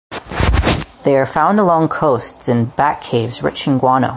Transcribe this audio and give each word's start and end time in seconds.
They 1.05 1.15
are 1.15 1.27
found 1.27 1.59
along 1.59 1.89
coasts 1.89 2.47
and 2.49 2.69
in 2.69 2.73
bat 2.75 3.03
caves 3.03 3.43
rich 3.43 3.67
in 3.67 3.77
guano. 3.77 4.09